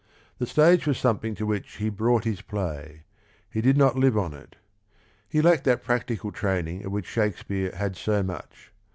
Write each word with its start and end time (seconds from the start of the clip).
The 0.39 0.47
stage 0.47 0.87
was 0.87 0.97
something 0.97 1.35
to 1.35 1.45
which 1.45 1.75
he 1.75 1.89
brought 1.91 2.23
his 2.23 2.41
play: 2.41 3.03
he 3.47 3.61
did 3.61 3.77
not 3.77 3.95
live 3.95 4.17
on 4.17 4.33
it. 4.33 4.55
He 5.29 5.43
lacked 5.43 5.65
that 5.65 5.83
practical 5.83 6.31
training 6.31 6.83
of 6.85 6.91
which 6.91 7.05
Shake 7.05 7.37
speare 7.37 7.71
had 7.75 7.95
so 7.95 8.23
much. 8.23 8.71